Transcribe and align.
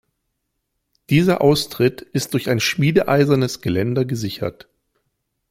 Dieser 1.11 1.41
Austritt 1.41 2.01
ist 2.01 2.33
durch 2.33 2.49
ein 2.49 2.59
schmiedeeisernes 2.59 3.61
Geländer 3.61 4.03
gesichert. 4.03 4.67